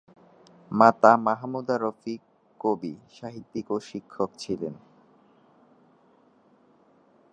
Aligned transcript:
মাতা 0.71 1.11
মাহমুদা 1.17 1.75
রফিক 1.77 2.21
কবি, 2.59 2.93
সাহিত্যিক 3.17 3.67
ও 3.71 3.77
শিক্ষক 3.89 4.29
ছিলেন। 4.37 4.73